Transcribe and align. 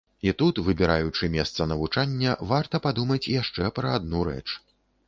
І 0.27 0.31
тут, 0.39 0.61
выбіраючы 0.69 1.29
месца 1.35 1.67
навучання, 1.73 2.35
варта 2.55 2.83
падумаць 2.87 3.23
яшчэ 3.39 3.73
пра 3.79 3.97
адну 4.01 4.29
рэч. 4.35 4.45